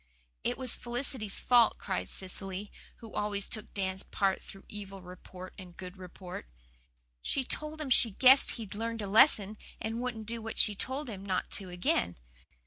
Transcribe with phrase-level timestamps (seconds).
[0.43, 5.77] "It was Felicity's fault," cried Cecily, who always took Dan's part through evil report and
[5.77, 6.47] good report.
[7.21, 11.07] "She told him she guessed he'd learned a lesson and wouldn't do what she'd told
[11.07, 12.17] him not to again.